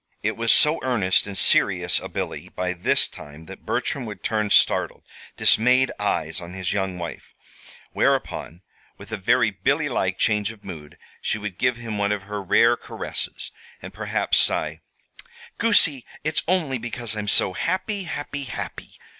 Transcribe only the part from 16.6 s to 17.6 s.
because I'm so